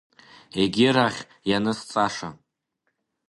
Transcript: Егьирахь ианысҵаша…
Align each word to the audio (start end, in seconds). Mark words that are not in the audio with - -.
Егьирахь 0.61 1.21
ианысҵаша… 1.49 2.29